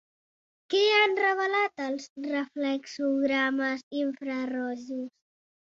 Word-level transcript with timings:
Què 0.73 0.79
han 1.01 1.13
revelat 1.19 1.83
els 1.89 2.09
reflexogrames 2.29 3.87
infrarojos? 4.03 4.93